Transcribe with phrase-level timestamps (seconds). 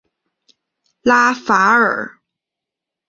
[1.03, 2.17] 拉法尔。